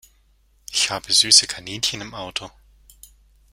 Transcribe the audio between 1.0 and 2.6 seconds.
süße Kaninchen im Auto!